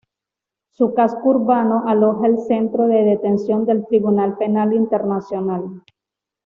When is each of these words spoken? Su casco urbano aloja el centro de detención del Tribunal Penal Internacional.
Su 0.71 0.95
casco 0.95 1.29
urbano 1.29 1.83
aloja 1.87 2.25
el 2.25 2.39
centro 2.39 2.87
de 2.87 3.03
detención 3.03 3.67
del 3.67 3.85
Tribunal 3.85 4.35
Penal 4.35 4.73
Internacional. 4.73 5.83